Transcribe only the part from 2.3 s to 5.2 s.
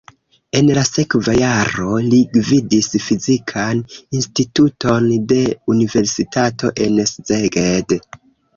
gvidis fizikan instituton